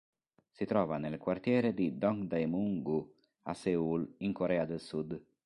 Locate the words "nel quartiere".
0.97-1.75